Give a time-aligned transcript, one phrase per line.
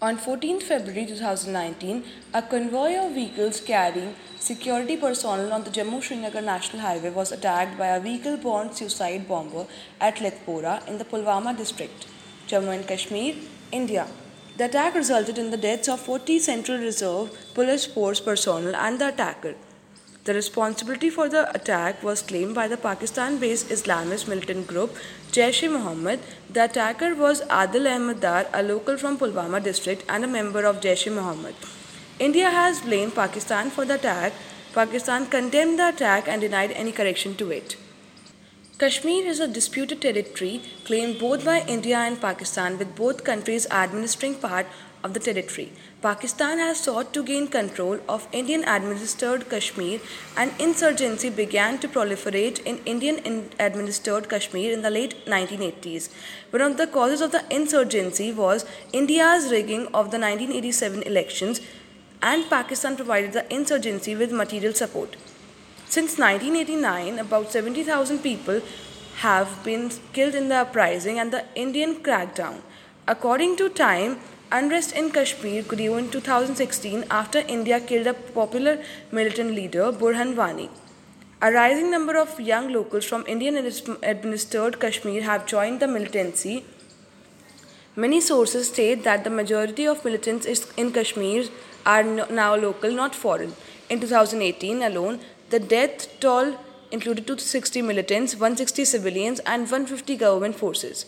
[0.00, 6.40] On 14 February 2019, a convoy of vehicles carrying security personnel on the Jammu Srinagar
[6.40, 9.66] National Highway was attacked by a vehicle borne suicide bomber
[10.00, 12.06] at Letpora in the Pulwama district,
[12.46, 13.34] Jammu and Kashmir,
[13.72, 14.06] India.
[14.56, 19.08] The attack resulted in the deaths of 40 Central Reserve Police Force personnel and the
[19.08, 19.56] attacker.
[20.28, 24.98] The responsibility for the attack was claimed by the Pakistan based Islamist militant group
[25.32, 26.20] Jaish e Mohammed.
[26.50, 30.82] The attacker was Adil Ahmed Dar, a local from Pulwama district and a member of
[30.82, 31.54] Jaish e Mohammed.
[32.18, 34.34] India has blamed Pakistan for the attack.
[34.74, 37.78] Pakistan condemned the attack and denied any correction to it.
[38.80, 44.36] Kashmir is a disputed territory claimed both by India and Pakistan, with both countries administering
[44.36, 44.66] part
[45.02, 45.72] of the territory.
[46.00, 49.98] Pakistan has sought to gain control of Indian administered Kashmir
[50.36, 56.08] and insurgency began to proliferate in Indian administered Kashmir in the late 1980s.
[56.50, 61.60] One of the causes of the insurgency was India's rigging of the 1987 elections
[62.22, 65.16] and Pakistan provided the insurgency with material support.
[65.90, 68.60] Since 1989, about 70,000 people
[69.20, 72.60] have been killed in the uprising and the Indian crackdown.
[73.06, 74.18] According to Time,
[74.52, 80.68] Unrest in Kashmir grew in 2016 after India killed a popular militant leader, Burhan Wani.
[81.40, 86.64] A rising number of young locals from Indian administered Kashmir have joined the militancy.
[87.96, 91.44] Many sources state that the majority of militants in Kashmir
[91.86, 93.54] are now local, not foreign.
[93.88, 96.56] In 2018 alone, the death toll
[96.90, 101.06] included 260 militants, 160 civilians, and 150 government forces.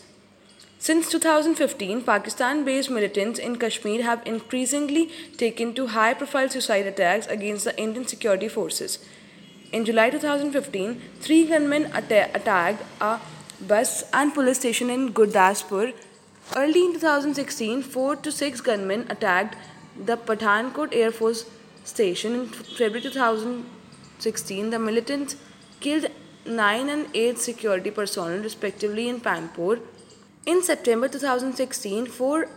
[0.79, 7.27] Since 2015, Pakistan based militants in Kashmir have increasingly taken to high profile suicide attacks
[7.27, 8.97] against the Indian security forces.
[9.71, 13.19] In July 2015, three gunmen atta- attacked a
[13.67, 15.93] bus and police station in Gurdaspur.
[16.55, 19.55] Early in 2016, four to six gunmen attacked
[20.05, 21.45] the Pathankot Air Force
[21.83, 22.33] Station.
[22.33, 23.01] In February
[24.21, 25.35] 2016, the militants
[25.79, 26.05] killed
[26.45, 29.79] nine and eight security personnel, respectively, in Pampore.
[30.45, 32.47] In September 2016, four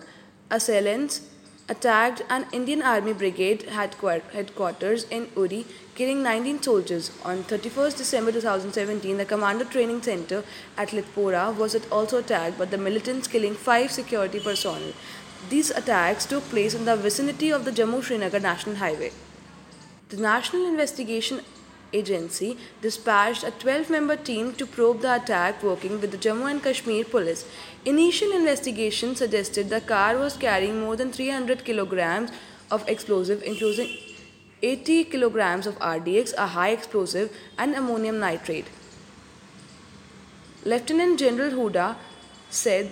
[0.51, 1.23] assailants
[1.67, 5.65] attacked an Indian Army brigade headquarters in Uri,
[5.95, 7.11] killing 19 soldiers.
[7.25, 10.45] On 31st December 2017, the Commando Training Center
[10.77, 14.93] at Letpora was also attacked by the militants, killing five security personnel.
[15.49, 19.13] These attacks took place in the vicinity of the Jammu Srinagar National Highway.
[20.11, 21.41] The National Investigation
[21.93, 26.63] Agency dispatched a 12 member team to probe the attack, working with the Jammu and
[26.63, 27.47] Kashmir police.
[27.87, 32.31] Initial investigation suggested the car was carrying more than 300 kilograms
[32.71, 33.97] of explosive, including
[34.63, 38.67] 80 kilograms of RDX, a high explosive, and ammonium nitrate.
[40.65, 41.97] Lieutenant General Hooda
[42.51, 42.91] said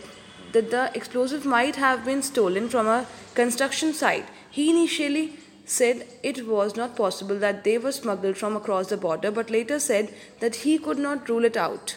[0.52, 4.26] that the explosive might have been stolen from a construction site.
[4.50, 9.30] He initially said it was not possible that they were smuggled from across the border,
[9.30, 11.96] but later said that he could not rule it out.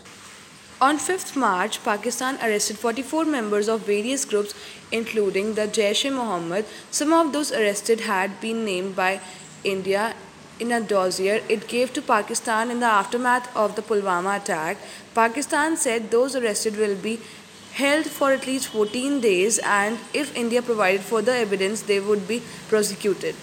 [0.82, 4.54] On 5th March, Pakistan arrested 44 members of various groups,
[4.92, 6.66] including the Jaish e Mohammed.
[6.92, 9.22] Some of those arrested had been named by
[9.64, 10.14] India
[10.60, 14.78] in a dossier it gave to Pakistan in the aftermath of the Pulwama attack.
[15.14, 17.20] Pakistan said those arrested will be
[17.74, 22.42] held for at least 14 days, and if India provided further evidence, they would be
[22.70, 23.36] prosecuted.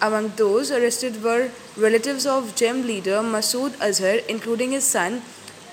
[0.00, 5.22] Among those arrested were relatives of JEM leader Masood Azhar, including his son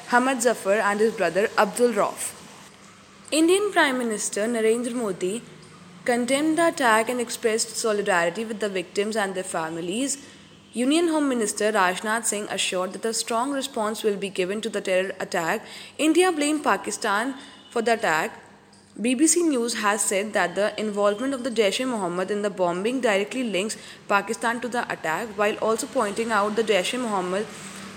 [0.10, 2.34] Hamad Zafar and his brother Abdul Rauf.
[3.32, 5.42] Indian Prime Minister Narendra Modi
[6.06, 10.18] condemned the attack and expressed solidarity with the victims and their families.
[10.74, 14.82] Union Home Minister Rajnath Singh assured that a strong response will be given to the
[14.82, 15.66] terror attack.
[15.98, 17.36] India blamed Pakistan
[17.70, 18.40] for the attack
[19.02, 23.76] BBC News has said that the involvement of the Jaish-e-Mohammed in the bombing directly links
[24.08, 27.48] Pakistan to the attack, while also pointing out the Jaish-e-Mohammed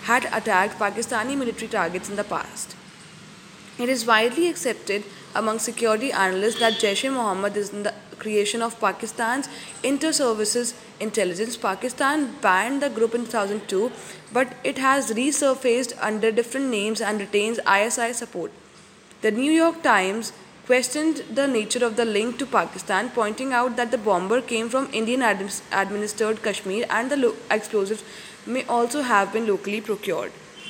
[0.05, 2.75] had attacked Pakistani military targets in the past.
[3.79, 5.05] It is widely accepted
[5.35, 9.51] among security analysts that Jaish-e-Mohammed is the creation of Pakistan's
[9.83, 11.59] inter-services intelligence.
[11.59, 13.93] Pakistan banned the group in 2002,
[14.33, 18.53] but it has resurfaced under different names and retains ISI support.
[19.21, 20.33] The New York Times
[20.67, 24.89] questioned the nature of the link to Pakistan, pointing out that the bomber came from
[24.93, 28.03] Indian administered Kashmir and the explosives
[28.47, 30.33] may also have been locally procured.